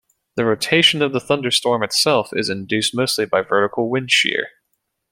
[0.33, 4.47] The rotation of the thunderstorm itself is induced mostly by vertical wind shear.